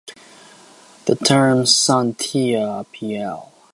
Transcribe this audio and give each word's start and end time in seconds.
The 1.05 1.15
term 1.15 1.65
sonatina, 1.65 2.87
pl. 2.91 3.53